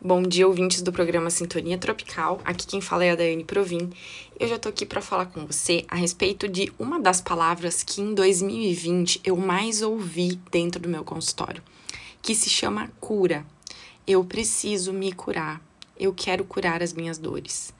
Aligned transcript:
Bom 0.00 0.22
dia, 0.22 0.46
ouvintes 0.46 0.80
do 0.80 0.92
programa 0.92 1.28
Sintonia 1.28 1.76
Tropical. 1.76 2.40
Aqui 2.44 2.64
quem 2.64 2.80
fala 2.80 3.04
é 3.04 3.10
a 3.10 3.16
Daiane 3.16 3.42
Provin. 3.42 3.90
Eu 4.38 4.46
já 4.46 4.56
tô 4.56 4.68
aqui 4.68 4.86
para 4.86 5.02
falar 5.02 5.26
com 5.26 5.44
você 5.44 5.84
a 5.88 5.96
respeito 5.96 6.46
de 6.46 6.72
uma 6.78 7.00
das 7.00 7.20
palavras 7.20 7.82
que 7.82 8.00
em 8.00 8.14
2020 8.14 9.22
eu 9.24 9.36
mais 9.36 9.82
ouvi 9.82 10.40
dentro 10.52 10.80
do 10.80 10.88
meu 10.88 11.02
consultório, 11.02 11.60
que 12.22 12.32
se 12.32 12.48
chama 12.48 12.92
cura. 13.00 13.44
Eu 14.06 14.24
preciso 14.24 14.92
me 14.92 15.10
curar. 15.10 15.60
Eu 15.98 16.14
quero 16.14 16.44
curar 16.44 16.80
as 16.80 16.92
minhas 16.92 17.18
dores. 17.18 17.74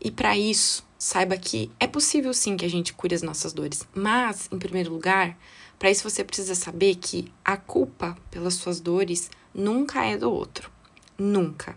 E 0.00 0.08
para 0.08 0.38
isso, 0.38 0.86
saiba 0.96 1.36
que 1.36 1.68
é 1.80 1.88
possível 1.88 2.32
sim 2.32 2.56
que 2.56 2.64
a 2.64 2.70
gente 2.70 2.92
cure 2.92 3.16
as 3.16 3.22
nossas 3.22 3.52
dores, 3.52 3.82
mas 3.92 4.48
em 4.52 4.58
primeiro 4.58 4.92
lugar, 4.92 5.36
para 5.80 5.90
isso 5.90 6.08
você 6.08 6.22
precisa 6.22 6.54
saber 6.54 6.94
que 6.94 7.26
a 7.44 7.56
culpa 7.56 8.16
pelas 8.30 8.54
suas 8.54 8.78
dores 8.78 9.28
nunca 9.52 10.04
é 10.04 10.16
do 10.16 10.30
outro 10.30 10.75
nunca. 11.18 11.76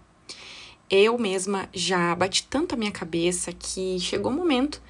Eu 0.89 1.17
mesma 1.17 1.69
já 1.73 2.15
bati 2.15 2.47
tanto 2.47 2.73
a 2.73 2.77
minha 2.77 2.91
cabeça 2.91 3.51
que 3.53 3.99
chegou 3.99 4.31
um 4.31 4.35
momento 4.35 4.81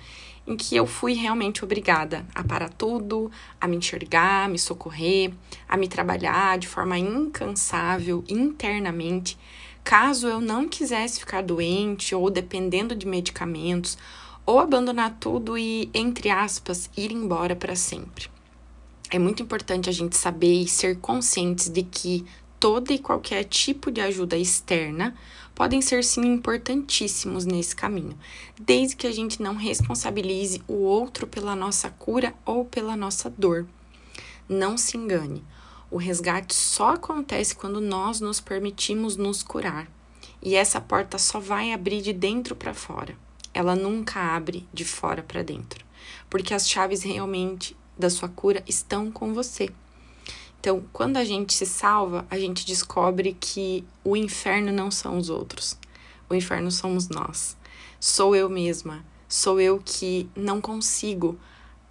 em 0.47 0.55
que 0.55 0.75
eu 0.75 0.87
fui 0.87 1.13
realmente 1.13 1.63
obrigada 1.63 2.25
a 2.33 2.43
parar 2.43 2.69
tudo, 2.69 3.31
a 3.61 3.67
me 3.67 3.77
enxergar, 3.77 4.45
a 4.45 4.47
me 4.47 4.57
socorrer, 4.57 5.31
a 5.67 5.77
me 5.77 5.87
trabalhar 5.87 6.57
de 6.57 6.67
forma 6.67 6.97
incansável 6.97 8.23
internamente, 8.27 9.37
caso 9.83 10.27
eu 10.27 10.41
não 10.41 10.67
quisesse 10.67 11.19
ficar 11.19 11.43
doente 11.43 12.15
ou 12.15 12.29
dependendo 12.29 12.95
de 12.95 13.05
medicamentos, 13.05 13.97
ou 14.45 14.59
abandonar 14.59 15.17
tudo 15.19 15.55
e, 15.55 15.91
entre 15.93 16.29
aspas, 16.31 16.89
ir 16.97 17.11
embora 17.11 17.55
para 17.55 17.75
sempre. 17.75 18.27
É 19.11 19.19
muito 19.19 19.43
importante 19.43 19.89
a 19.89 19.93
gente 19.93 20.17
saber 20.17 20.63
e 20.63 20.67
ser 20.67 20.97
conscientes 20.97 21.69
de 21.69 21.83
que 21.83 22.25
toda 22.59 22.93
e 22.93 22.99
qualquer 22.99 23.43
tipo 23.45 23.89
de 23.91 24.01
ajuda 24.01 24.37
externa 24.37 25.15
podem 25.55 25.81
ser 25.81 26.03
sim 26.03 26.21
importantíssimos 26.21 27.45
nesse 27.45 27.75
caminho, 27.75 28.17
desde 28.59 28.95
que 28.95 29.07
a 29.07 29.11
gente 29.11 29.41
não 29.41 29.55
responsabilize 29.55 30.61
o 30.67 30.73
outro 30.73 31.27
pela 31.27 31.55
nossa 31.55 31.89
cura 31.89 32.33
ou 32.45 32.65
pela 32.65 32.95
nossa 32.95 33.29
dor. 33.29 33.67
Não 34.47 34.77
se 34.77 34.97
engane, 34.97 35.43
o 35.91 35.97
resgate 35.97 36.53
só 36.53 36.91
acontece 36.91 37.55
quando 37.55 37.81
nós 37.81 38.21
nos 38.21 38.39
permitimos 38.39 39.15
nos 39.17 39.41
curar. 39.41 39.87
E 40.41 40.55
essa 40.55 40.79
porta 40.79 41.17
só 41.17 41.39
vai 41.39 41.73
abrir 41.73 42.01
de 42.01 42.13
dentro 42.13 42.55
para 42.55 42.73
fora. 42.73 43.15
Ela 43.53 43.75
nunca 43.75 44.19
abre 44.35 44.67
de 44.73 44.85
fora 44.85 45.21
para 45.23 45.43
dentro, 45.43 45.83
porque 46.29 46.53
as 46.53 46.69
chaves 46.69 47.03
realmente 47.03 47.75
da 47.97 48.09
sua 48.09 48.29
cura 48.29 48.63
estão 48.67 49.11
com 49.11 49.33
você. 49.33 49.69
Então, 50.59 50.83
quando 50.91 51.17
a 51.17 51.23
gente 51.23 51.53
se 51.53 51.65
salva, 51.65 52.25
a 52.29 52.37
gente 52.37 52.65
descobre 52.65 53.35
que 53.39 53.85
o 54.03 54.17
inferno 54.17 54.71
não 54.73 54.91
são 54.91 55.17
os 55.17 55.29
outros. 55.29 55.77
O 56.29 56.35
inferno 56.35 56.69
somos 56.69 57.07
nós. 57.07 57.55
Sou 57.99 58.35
eu 58.35 58.49
mesma. 58.49 59.05
Sou 59.27 59.61
eu 59.61 59.81
que 59.83 60.29
não 60.35 60.59
consigo 60.59 61.37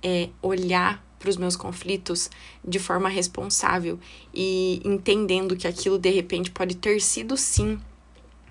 é, 0.03 0.29
olhar 0.43 1.03
para 1.19 1.31
os 1.31 1.37
meus 1.37 1.57
conflitos 1.57 2.31
de 2.65 2.79
forma 2.79 3.09
responsável 3.09 3.99
e 4.33 4.81
entendendo 4.85 5.57
que 5.57 5.67
aquilo 5.67 5.99
de 5.99 6.11
repente 6.11 6.51
pode 6.51 6.77
ter 6.77 7.01
sido 7.01 7.37
sim, 7.37 7.81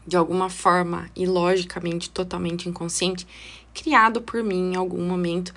de 0.06 0.18
alguma 0.18 0.50
forma 0.50 1.10
e 1.16 1.26
logicamente 1.26 2.10
totalmente 2.10 2.68
inconsciente, 2.68 3.28
criado 3.73 4.22
por 4.22 4.44
mim 4.44 4.73
em 4.73 4.76
algum 4.76 5.06
momento 5.06 5.54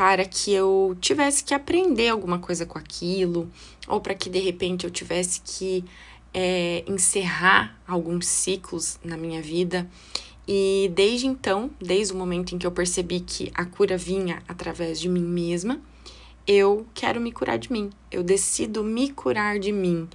para 0.00 0.24
que 0.24 0.50
eu 0.50 0.96
tivesse 0.98 1.44
que 1.44 1.52
aprender 1.52 2.08
alguma 2.08 2.38
coisa 2.38 2.64
com 2.64 2.78
aquilo, 2.78 3.50
ou 3.86 4.00
para 4.00 4.14
que 4.14 4.30
de 4.30 4.38
repente 4.38 4.84
eu 4.84 4.90
tivesse 4.90 5.42
que 5.44 5.84
é, 6.32 6.82
encerrar 6.86 7.78
alguns 7.86 8.26
ciclos 8.26 8.98
na 9.04 9.14
minha 9.14 9.42
vida. 9.42 9.86
E 10.48 10.90
desde 10.94 11.26
então, 11.26 11.70
desde 11.78 12.14
o 12.14 12.16
momento 12.16 12.54
em 12.54 12.58
que 12.58 12.66
eu 12.66 12.72
percebi 12.72 13.20
que 13.20 13.52
a 13.54 13.66
cura 13.66 13.98
vinha 13.98 14.42
através 14.48 14.98
de 14.98 15.06
mim 15.06 15.20
mesma, 15.20 15.78
eu 16.46 16.86
quero 16.94 17.20
me 17.20 17.30
curar 17.30 17.58
de 17.58 17.70
mim. 17.70 17.90
Eu 18.10 18.22
decido 18.22 18.82
me 18.82 19.12
curar 19.12 19.58
de 19.58 19.70
mim, 19.70 20.08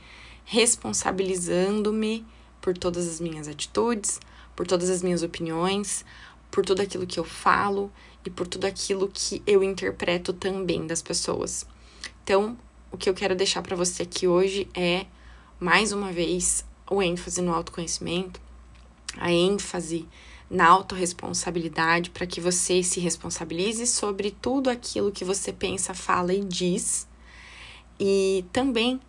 responsabilizando-me 0.45 2.25
por 2.59 2.75
todas 2.75 3.07
as 3.07 3.21
minhas 3.21 3.47
atitudes, 3.47 4.19
por 4.55 4.65
todas 4.65 4.89
as 4.89 5.03
minhas 5.03 5.21
opiniões, 5.21 6.03
por 6.55 6.65
tudo 6.65 6.81
aquilo 6.81 7.05
que 7.05 7.19
eu 7.19 7.25
falo 7.25 7.91
e 8.25 8.29
por 8.29 8.47
tudo 8.47 8.63
aquilo 8.63 9.11
que 9.13 9.43
eu 9.45 9.61
interpreto 9.61 10.31
também 10.31 10.87
das 10.87 11.01
pessoas. 11.01 11.67
Então, 12.23 12.57
o 12.89 12.95
que 12.95 13.09
eu 13.09 13.13
quero 13.13 13.35
deixar 13.35 13.61
para 13.61 13.75
você 13.75 14.03
aqui 14.03 14.25
hoje 14.25 14.65
é, 14.73 15.05
mais 15.59 15.91
uma 15.91 16.13
vez, 16.13 16.63
o 16.89 17.03
ênfase 17.03 17.41
no 17.41 17.53
autoconhecimento, 17.53 18.39
a 19.17 19.29
ênfase 19.33 20.07
na 20.49 20.65
autorresponsabilidade 20.65 22.09
para 22.09 22.25
que 22.25 22.39
você 22.39 22.81
se 22.81 23.01
responsabilize 23.01 23.85
sobre 23.85 24.31
tudo 24.31 24.69
aquilo 24.69 25.11
que 25.11 25.25
você 25.25 25.51
pensa, 25.51 25.93
fala 25.93 26.33
e 26.33 26.41
diz. 26.41 27.05
E 27.99 28.45
também 28.53 29.01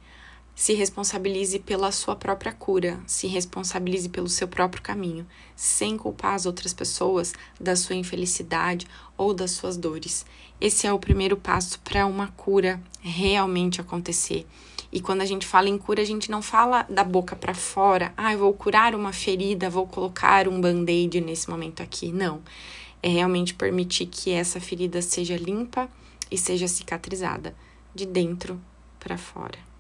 se 0.57 0.73
responsabilize 0.73 1.59
pela 1.59 1.93
sua 1.93 2.17
própria 2.17 2.51
cura, 2.51 2.99
se 3.07 3.27
responsabilize 3.27 4.09
pelo 4.09 4.27
seu 4.27 4.49
próprio 4.49 4.83
caminho, 4.83 5.27
sem 5.55 5.99
culpar 5.99 6.33
as 6.33 6.47
outras 6.47 6.73
pessoas 6.73 7.35
da 7.61 7.77
sua 7.77 7.95
infelicidade 7.95 8.87
ou 9.19 9.35
das 9.35 9.51
suas 9.51 9.77
dores. 9.77 10.25
Esse 10.59 10.87
é 10.87 10.93
o 10.93 10.99
primeiro 10.99 11.37
passo 11.37 11.79
para 11.81 12.07
uma 12.07 12.29
cura 12.29 12.81
realmente 13.03 13.83
acontecer. 13.83 14.47
E 14.91 14.99
quando 14.99 15.21
a 15.21 15.27
gente 15.27 15.47
fala 15.47 15.69
em 15.69 15.77
cura, 15.77 16.01
a 16.01 16.07
gente 16.07 16.31
não 16.31 16.41
fala 16.41 16.85
da 16.85 17.05
boca 17.05 17.37
para 17.37 17.53
fora, 17.53 18.15
ah, 18.17 18.33
eu 18.33 18.39
vou 18.39 18.55
curar 18.55 18.95
uma 18.95 19.13
ferida, 19.13 19.69
vou 19.69 19.87
colocar 19.87 20.49
um 20.49 20.59
band-aid 20.59 21.21
nesse 21.21 21.51
momento 21.51 21.83
aqui. 21.83 22.11
Não. 22.11 22.41
É 23.03 23.11
realmente 23.11 23.53
permitir 23.53 24.07
que 24.07 24.31
essa 24.31 24.59
ferida 24.59 25.03
seja 25.03 25.37
limpa 25.37 25.87
e 26.31 26.39
seja 26.39 26.67
cicatrizada 26.67 27.55
de 27.95 28.07
dentro 28.07 28.59
para 28.99 29.19
fora. 29.19 29.76